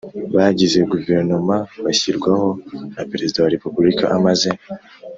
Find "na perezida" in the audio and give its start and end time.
2.95-3.37